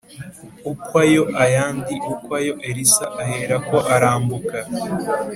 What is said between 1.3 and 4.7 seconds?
ayandi ukwayo elisa aherako arambuka